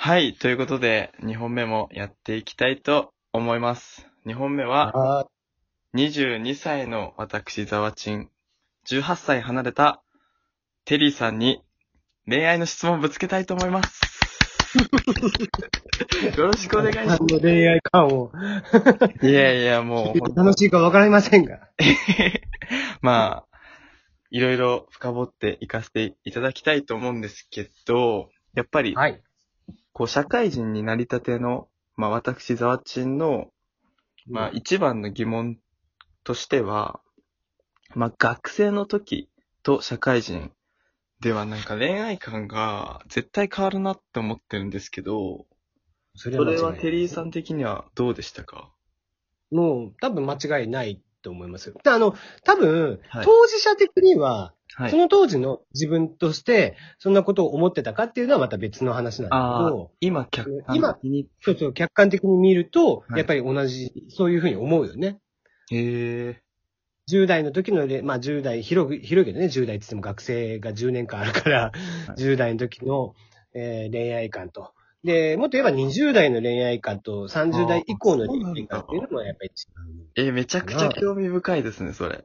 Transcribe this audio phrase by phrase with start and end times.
[0.00, 0.34] はい。
[0.34, 4.06] ということで、2本目もやっていきたいと思います。
[4.26, 5.26] 2本目は、は
[5.96, 8.30] 22歳の私、ザワチン、
[8.86, 10.00] 18歳離れた
[10.84, 11.64] テリーさんに
[12.28, 14.00] 恋愛の質問をぶつけたいと思います。
[16.38, 18.30] よろしくお願いしまあの恋愛感を、
[19.20, 19.26] す。
[19.26, 21.70] いやいや、もう、 楽しいかわかりませんが。
[23.02, 23.58] まあ、
[24.30, 29.20] いろいろ深掘っていかせていただきたいと思うんですけど、やっぱり、はい。
[29.98, 33.48] こう、社会人になりたての、まあ私、ザワチンの、
[34.28, 35.58] まあ一番の疑問
[36.22, 37.00] としては、
[37.96, 39.28] まあ学生の時
[39.64, 40.52] と社会人
[41.18, 45.46] ではなんか恋愛観が絶対変わるなって思ってるんですけど、
[46.14, 47.28] そそれはテリーさん。
[47.28, 48.70] ん的にはどうでしたか？
[49.50, 51.74] もう、多分間違いないと思います。
[51.82, 52.14] であの、
[52.44, 54.96] 多分、はい当事者的には、はいそ。
[54.96, 61.28] の当時の自分として、そんなことを思ってたかっていうのはまた別の話なんだけど、、今客観的に？
[61.40, 65.18] そうそう、客観的に見ると、はいやっぱり同じ、そういうふうに思うよね。
[65.70, 66.42] へえ。
[67.10, 71.72] 10代の時のれ、まあ10代、広く、広いけどね、10代って言っても学生が10年間あるから、は
[72.16, 73.14] い10代の時の、
[73.54, 74.72] えー恋愛観と。
[75.04, 80.07] で、もっと言えば20代の恋愛観と30代以降の恋愛観っていうのもやっぱり違う。
[80.18, 82.24] え、めちゃくちゃ興味深いですね、それ。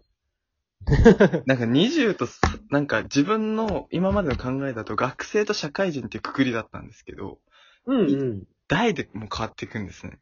[1.45, 2.27] なんか20と、
[2.69, 7.39] なんか自分の今までの考えだと学生と社会人っていうくくりだったんですけど、
[7.85, 8.43] うんうん。
[8.67, 10.19] 代でもう変わっていくんですね。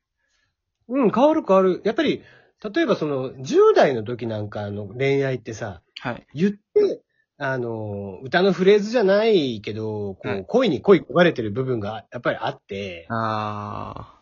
[0.89, 1.81] うん、変わる変わる。
[1.85, 2.23] やっぱり、
[2.73, 6.27] 例えばその、10代の時なんかの恋愛ってさ、はい。
[6.33, 7.01] 言って、
[7.37, 14.19] あの、歌のフレーズじゃないけど、こう、はい恋に恋焦がれてる部分がやっぱりあって、あ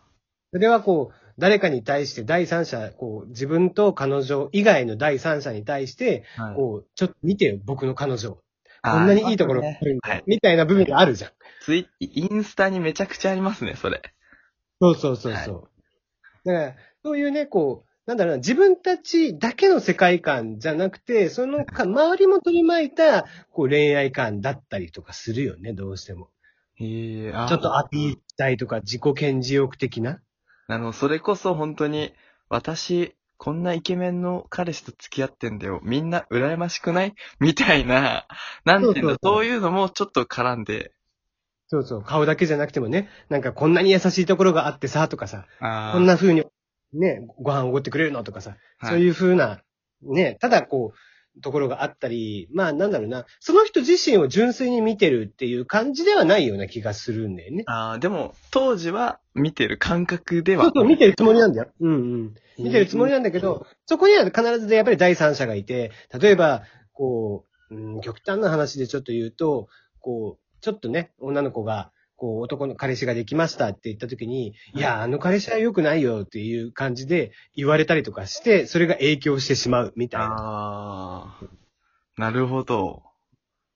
[0.51, 6.43] それはこう、誰かに対して第三者、こう、自分と彼女以外の第三者に対して、ー。
[6.43, 6.55] はい。
[6.55, 8.37] こう、ちょっと見てよ、僕の彼女。
[8.81, 11.31] こんなにいいところがあるんだ、はいみたいな部分があるじゃん。
[11.61, 14.01] ツイインスタにめちゃくちゃありますね、それ。
[14.81, 15.69] そうそうそうそう。
[16.45, 26.29] だから、そういうね、こう、なんだろうな、自分たちだけの世界観じゃなくて、そのか、周りも取り巻いた、こう、恋愛観だったりとかするよね、どうしても。
[26.75, 30.21] へえ、あちょっとアピールしたいとか、自己顕示欲的な。
[30.69, 32.13] あの、それこそ本当に、
[32.47, 35.79] 私、こんなイケメンの彼氏と付き合ってんだよ。
[35.81, 37.15] みんな羨ましくない？
[37.39, 38.27] みたいな、
[38.65, 39.17] なんていうんだ、そうそうそう。
[39.37, 40.91] そういうのもちょっと絡んで、
[41.69, 45.93] そうそう、顔だけじゃなくてもね、なんかこんなに優しいところがあってさ、とかさ、あー。
[45.93, 46.43] こんな風に、
[46.93, 48.23] ね、ご飯おごってくれるの？
[48.23, 48.91] とかさ、はい。
[48.91, 49.61] そういう風な、
[50.03, 50.97] ね、ただこう、
[51.41, 57.63] ところがあったり、まあなんだろうな、その人自身を純粋に見てるっていう感じではないような気がするんだよね。
[57.67, 60.65] あーでも、当時は見てる感覚では。
[60.65, 61.71] そうそう、見てるつもりなんだよ。
[61.79, 62.35] うんうん。
[62.57, 66.63] 見てるつもりなんだけど、そこには必ずやっぱり第三者がいて、例えば、
[66.93, 69.67] こう、うん、極端な話でちょっと言うと、
[69.99, 80.27] こう、ちょっとね、女の子が、こう、男の彼氏ができましたって言った時に、いや、あの彼氏は良くないよっていう感じで言われたりとかして、それが影響してしまうみたいな。
[80.27, 83.03] ああ、なるほど。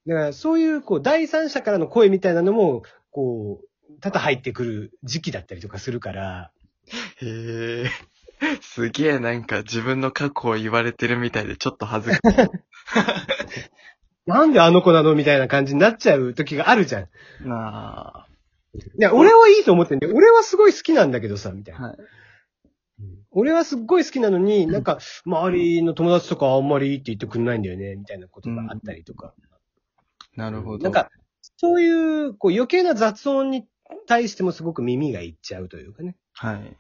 [0.05, 6.51] だから、そういう、こう、第三者からの声みたいなのも、こう、多々入ってくる時期だったりとかするから、
[7.21, 7.89] へえ。
[8.61, 12.49] すげえなんか自分の過去を言われてるみたいでちょっと恥ずかしい。
[14.27, 17.07] なんであの子なのみたいな感じになっちゃう時があるじゃん。
[17.47, 18.32] なあ。
[18.75, 20.13] いや、俺はいいと思ってんだよ。
[20.15, 21.89] 俺はすごい好きなんだけどさ、みたいな。
[21.89, 21.97] はい。
[23.31, 29.33] 俺はすっごい好きなのに、なんか、周りの友達とかあんまりいいって言ってくんないんだよね、みたいなことがあったりとか。
[30.35, 30.83] なるほど。
[30.83, 31.09] なんか、
[31.57, 33.67] そういう、こう余計な雑音に
[34.07, 36.15] 対してもすごく耳がいっちゃうというかね。
[36.33, 36.77] はい。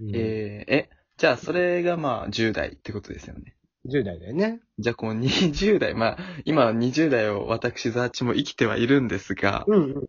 [0.00, 3.54] うんえー、え、じゃあそれがまあ10代ってことですよね。
[3.86, 4.60] 10代だよね。
[4.78, 10.08] じゃあこう20代、まあ今は20代を私ザーチも生きてはいるんですが、うんうん。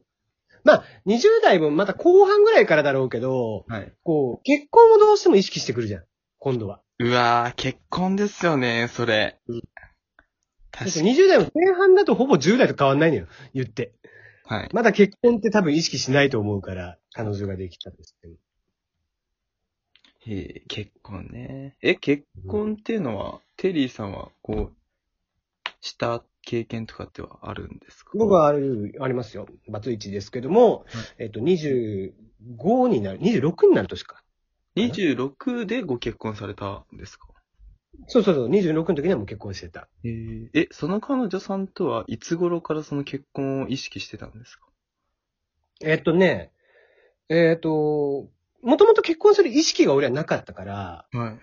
[0.64, 3.94] まあ、20代もまた後半ぐらいからだろうけど、はい。
[4.04, 6.04] こう、結婚をどうしても意識してくるじゃん。
[6.40, 6.82] 今度は。
[7.00, 9.40] うわー、結婚ですよね、それ。
[9.48, 9.62] うん
[10.72, 11.12] 確かに。
[11.12, 13.28] 20代も前半だとほぼ10代と変わんないのよ。
[13.54, 13.94] 言って。
[14.46, 14.70] はい。
[14.74, 18.36] まだ結婚って多分意識しないと思うから、彼女ができたとしても。
[20.28, 21.78] えー、結婚ね。
[21.82, 24.76] え、結婚っていうのは、テリーさんは、こう、
[25.82, 28.12] した経験とかってはあるんですか？
[28.16, 29.48] 僕はある、ありますよ。
[29.70, 30.86] バツイチですけども、
[31.18, 34.24] えっと、25になる、26になる年か。
[34.76, 37.28] 26でご結婚されたんですか？
[38.08, 39.88] そうそうそう、26の時にはもう結婚してた。
[40.04, 44.66] えー、え、その彼女さんとはいつ頃からその結婚を意識してたんですか？
[45.84, 46.52] えっとね、
[47.30, 48.30] えっと、
[48.62, 51.38] もともと結婚する意識が俺はなかったから、は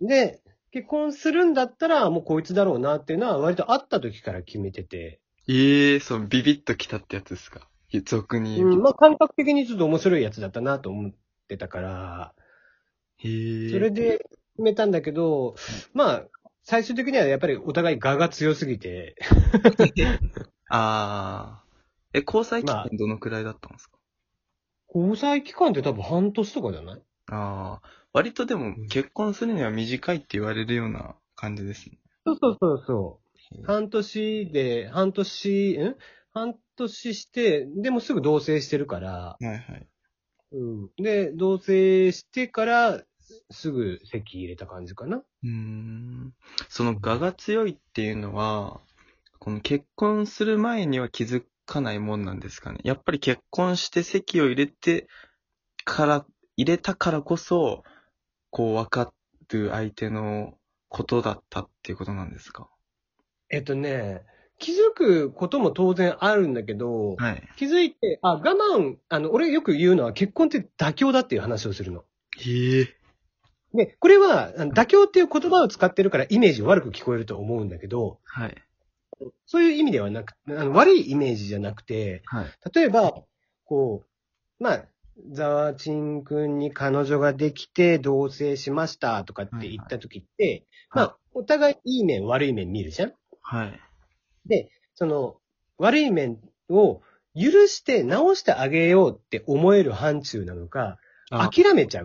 [0.00, 0.06] い。
[0.06, 0.41] で、
[0.72, 7.68] 結婚するんだったらもうこいつだろうなっていうのは割と会った時から決めてて、ええー、そのビビッと来たってやつですか？
[8.06, 8.68] 俗に言う。
[8.70, 11.12] うん、まあ感覚的にちょっと面白いやつだったなと思っ
[11.48, 12.34] てたから、
[13.18, 13.70] へえ。
[13.70, 14.18] それで
[14.54, 15.56] 決めたんだけど、
[15.92, 16.22] まあ、
[16.62, 19.16] 最終的にはやっぱりお互い我が強すぎて、
[20.70, 21.64] ああ。
[22.14, 22.88] え、交際期まあ。
[22.90, 23.98] 間どのくらいだったんですか、
[24.94, 27.02] 交際期間って多分半年とかじゃない？
[27.32, 27.88] ああ。
[28.12, 31.98] 割とでもうん結婚するには短いって言われるような感じですね。
[32.26, 33.20] そうそうそうそ
[33.62, 33.66] う。
[33.66, 35.96] 半年で、半年、ん？
[36.32, 39.88] 半年して、でもすぐ同棲してるから、はいはい。
[40.52, 40.90] うん。
[40.96, 43.02] で、同棲してから、
[43.50, 45.18] すぐ席入れた感じかな。
[45.18, 46.34] うーん。
[46.68, 48.80] その我が強いっていうのは、
[49.38, 52.80] この結婚する前には気づかないもんなんですかね。
[52.84, 55.08] やっぱり結婚して籍を入れて
[55.84, 56.26] から、
[56.56, 57.82] 入れたからこそ、
[58.50, 59.12] こう分か
[59.48, 60.54] る相手の
[60.88, 62.68] ことだったっていうことなんですか？
[63.48, 64.22] えっとね、
[64.58, 67.42] 気づくことも当然あるんだけど、はい。
[67.56, 72.04] 気づいて、あ、我慢、あの、俺よく言うのは結婚って妥協だっていう話をするの。
[72.38, 72.96] へえ。
[73.74, 78.54] で、これは、妥協っていう言葉を使ってるからイメージ悪く聞こえると思うんだけど、はい。
[79.46, 82.46] そういう意味ではなく、あの悪いイメージじゃなくて、はい。
[82.74, 83.22] 例えば、
[83.64, 84.04] こ
[84.60, 84.84] う、まあ、
[85.32, 93.80] ザワチン君に彼女ができて同棲しましたとかって言った時って、はいまあ、お互いいい面悪い面見るじゃんはい。
[94.46, 95.36] で、その、
[95.78, 96.38] 悪い面
[96.68, 97.00] を
[97.34, 100.98] 許して直してあげようって思える範疇なのか、
[101.30, 102.04] あ諦めちゃう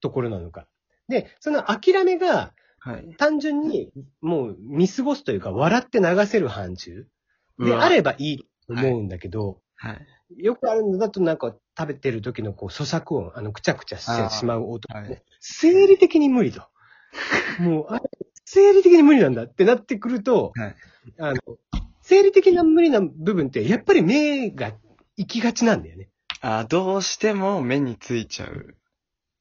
[0.00, 0.66] ところなのか。
[1.08, 2.52] で、その諦めが
[2.84, 3.14] はい。
[3.16, 3.90] 単純に
[4.20, 7.04] もう見過ごすというか笑って流せる範疇
[7.58, 10.44] であればいいと思うんだけど、はい。
[10.44, 16.62] よくあるのだとなんか食べてる時のこう咀嚼音、あの、くちゃくちゃしてしまう音、はい生理的に無理と。
[17.58, 18.02] もう、あれ、
[18.44, 20.76] 生理的に無理なんだってなってくると、はい
[21.18, 21.38] あの、
[22.00, 24.72] 生理的な無理な部分って、やっぱり目が
[25.16, 26.08] 行きがちなんだよね。
[26.40, 28.76] あどうしても目についちゃう。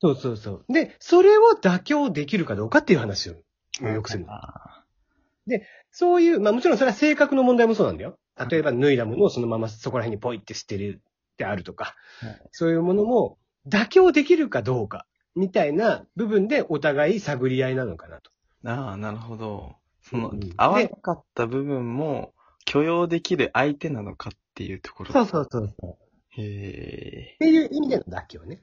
[0.01, 0.73] そうそうそう。
[0.73, 3.35] で、それを妥協できるかどうかっていう話を
[3.81, 4.33] よくするの。
[4.33, 4.83] あ
[5.91, 8.17] そういう、まあもちろんそれは性格の問題もそうなんだよ。
[8.49, 11.01] 例えば脱いだものをそのままそこら辺にポイって捨てる
[11.37, 13.37] であるとか、はいそういうものも
[13.67, 18.31] 妥協できるかどうか、みたいな部分でお互い探り合いなのかなと。
[18.65, 19.75] ああ、なるほど。
[20.01, 22.33] その合わなかった部分も
[22.65, 25.13] 許容できる相手なのかっていうところ。
[25.13, 25.91] そうそうそうそう。
[25.91, 25.95] っ
[26.35, 27.37] へえ。
[27.39, 28.61] ていう意味での妥協ね。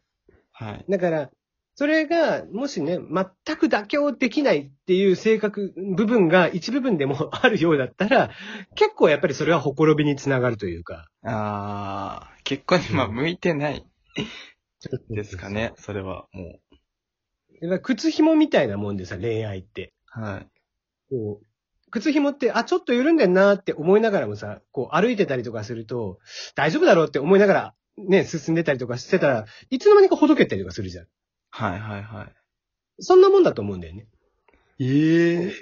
[0.53, 0.85] はい。
[0.89, 1.31] だから、
[1.77, 8.31] それが、もしね、全く妥協できないっていう性格、部分が一部分でも あるようだったら、
[8.75, 11.09] 結構やっぱりそれはほころびにつながるというか。
[11.25, 13.87] ああ、結婚にまあうん向いてない
[15.08, 15.73] ですかね。
[15.76, 16.58] それはも
[17.61, 19.94] やっぱり靴紐みたいなもんでさ、恋愛って。
[20.17, 20.20] う。
[20.20, 20.49] はい。
[21.11, 26.19] こう、靴紐って、あ、ちょっと緩んでんなって思いながらもさ、こう歩いてたりとかすると、
[26.56, 31.06] 大丈夫だろうって思いながら、ね、進んでたりとかしてたら、いつの間にかほどけたりとかするじゃん。
[31.50, 32.35] はいはいはい。
[32.99, 34.08] そんなもんだと思うんだよね。
[34.81, 35.52] ええ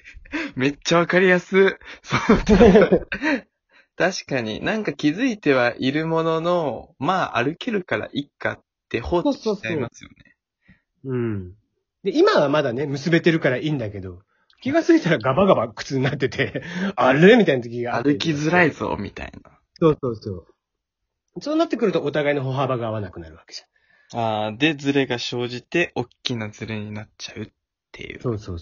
[0.56, 1.78] めっちゃわかりやす。
[2.02, 3.08] そう
[3.98, 10.36] 確かになんか気づいてはいるものの、まあ歩けるからいっかって放置しちゃいますよね。
[11.04, 11.54] うん。
[12.04, 14.20] で、今はまだね、結べてるからいいんだけど、
[14.62, 16.62] 気がついたらガバガバ靴になってて、
[16.94, 17.36] あれ？
[17.36, 18.70] みたいな時があって歩きづらい。
[18.70, 19.58] ぞ、みたいな。
[19.80, 20.46] そうそうそう。
[21.40, 23.62] そうなってくるとお互いの歩幅が合わなくなるわけじ
[24.14, 27.48] ああ、で、ズレが生じて、大きなズレになっちゃうっ
[27.92, 28.16] ていう。
[28.16, 28.22] ゃん。
[28.22, 28.58] そうそう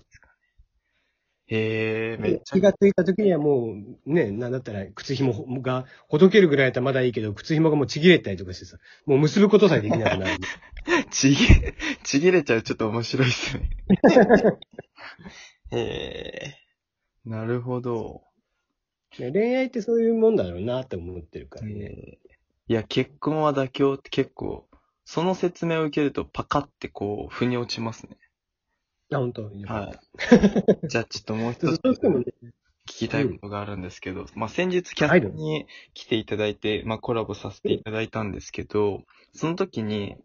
[1.48, 2.60] へえ、めっちゃ気。
[2.60, 3.74] がついた時にはも
[4.06, 10.36] う、ね、なんだったら靴紐がほどけるぐらいだったらまだいいけど、靴紐がもうちぎれたりとかしてさ、もう結ぶことさえできなくなる。
[11.10, 11.36] ちぎ、
[12.02, 13.70] ちぎれちゃうちょっと面白いっすね。
[15.70, 16.54] へえ、
[17.24, 18.22] なるほど。
[19.18, 21.74] ね恋愛ってそういうもんだろうなって思ってるからね。
[21.74, 22.26] えー
[22.68, 24.66] いや、結婚は妥協って結構、
[25.04, 28.16] その説明を受けるとパカってこう、腑に落ちますね。
[29.12, 29.98] あ、本当よかはい。
[30.88, 31.80] じゃあちょっともう一つ
[32.86, 39.02] 聞きたいことがあるんですけど、まあ先日キャストに来ていただいて、まあコラボさせていただいたんですけど、
[39.34, 40.16] その時に、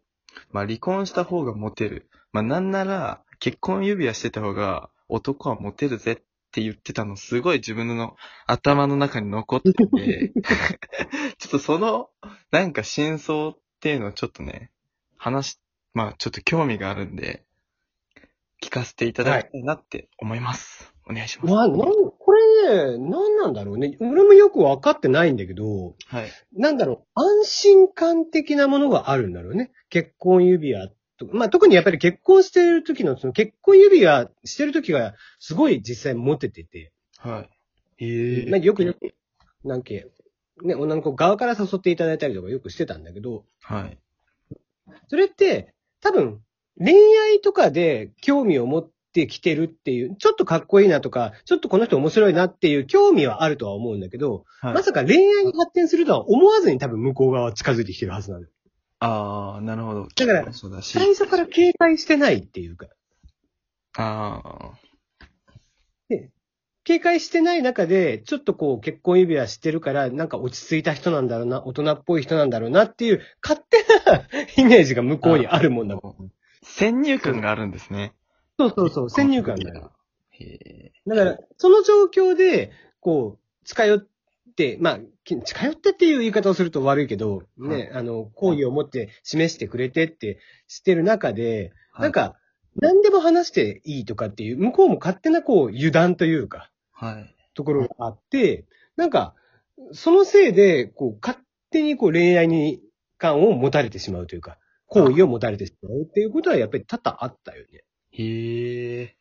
[0.52, 2.10] まあ離婚した方がモテる。
[2.32, 6.16] まあなんなら、結婚指輪してた方が男はモテるぜっ
[6.52, 10.34] て言ってたの、すごい自分の頭の中に残ってて、
[11.40, 12.10] ちょっとその、
[12.52, 14.72] なんか真相っていうのをちょっとね、
[15.18, 15.60] 話し、
[15.94, 17.44] まあちょっと興味があるんで、
[18.62, 20.94] 聞かせていただきたいなって思います。
[21.10, 21.52] お願いします。
[21.52, 23.98] まあ、なん、これね、なんなんだろうね。
[24.00, 26.32] 俺もよくわかってないんだけど、はい。
[26.54, 29.72] なんだろう、安心感的なものがあるんだろうね。
[29.90, 31.36] 結婚指輪とか。
[31.36, 36.94] まあ、特にやっぱり結婚してる時の、その結婚指輪してる時が、すごい実際モテてて。
[37.18, 37.48] は
[38.00, 38.06] い。
[38.06, 39.14] ええまあ、よくよく、
[39.64, 39.90] なんか、
[40.64, 43.98] ね、女の子側から誘っていただいたりとかよくしてたんだけど、はい。
[45.08, 46.42] それって、多分、
[46.78, 58.50] 恋愛とかで興味を持ってきてるっていう、ちょっとかっこいいなとか、ちょっとこの人面白いなっていう興味はあるとは思うんだけど、はい、まさか恋愛に発展するとは思わずに多分向こう側は近づいてきてるはずなのよ。
[59.00, 60.08] ああ、なるほど。
[60.16, 60.98] だからそうだし。
[60.98, 62.88] 最初から警戒してないっていうか、
[63.98, 64.92] ああ。
[66.84, 74.24] 警戒してない中で、ちょっとこう結婚指輪してるから、なんか落ち着いた人なんだろうな、大人っぽい人なんだろうなっていう、勝手な
[74.58, 76.32] イメージが向こうにあるもんだもん。
[76.64, 78.14] 先入観があるんですね。
[78.60, 79.92] そうそうそう、先入観だよ。
[80.32, 80.92] へえ。
[81.08, 84.08] だから、その状況で、こう、近寄っ
[84.56, 92.36] て、まあ、き近寄ってっていう言い方をすると悪いけど、ね、あの、好意を持って示してくれてってしてる中で、なんか、
[92.76, 97.36] 何でも話していいとかっていう、向こうも勝手なこう油断というか、はい。
[97.54, 98.66] ところがあって、
[98.96, 99.34] なんか、
[99.94, 102.82] そのせいで、こう、勝手にこう恋愛に
[103.18, 104.58] 感を持たれてしまうというか、
[104.94, 107.84] 好意を持たれてしまうっていうことはやっぱり多々あったよね。
[108.12, 109.16] へえ。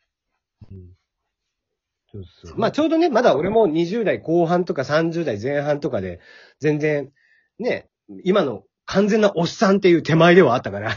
[2.13, 6.19] そうそうまあちょうどね、まだ俺も20代後半とか30代前半とかで、
[6.59, 7.13] 全然、
[7.61, 7.89] ね、
[8.25, 10.97] 今の完全なおっさんっていう手前ではあったから、へ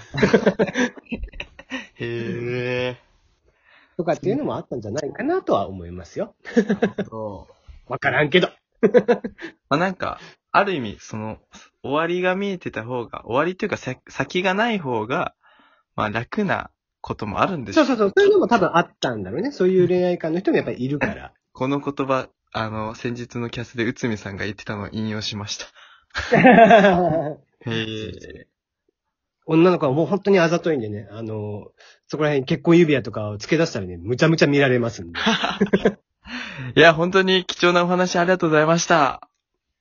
[1.99, 2.97] え。
[3.95, 6.33] とかっていうのもあったんじゃないかなとは思いますよ。
[7.07, 7.53] そう。
[7.93, 8.49] わからんけど。
[9.69, 10.19] まあなんか、
[10.53, 11.39] ある意味、その、
[11.81, 15.33] 終わりが見えてた方が、終わりっていうかさ先がない方が、
[15.95, 16.69] まあ楽な
[17.01, 18.13] こともあるんでしょそうそうそう。
[18.15, 19.51] そういうのも多分あったんだろうね。
[19.51, 21.33] そういう恋愛観の人もやっぱりいるから。
[21.53, 25.65] この言葉、あの、先日のキャスで内海さんが言ってたのを引用しました。
[27.65, 28.48] へえ。
[29.48, 31.72] 女の子はもう本当にあざといんでね、あの、
[32.07, 35.19] そこら辺結婚指輪とかを付け出したらね、むちゃむちゃ見られますんで。
[36.77, 39.27] いや、本当に貴重なお話ありがとうございました。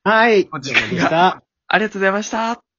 [0.05, 0.49] はい。
[1.69, 2.72] ありがとうございました。